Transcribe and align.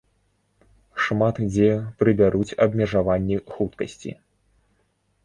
Шмат 1.03 1.41
дзе 1.51 1.67
прыбяруць 1.99 2.57
абмежаванні 2.65 3.37
хуткасці. 3.53 4.11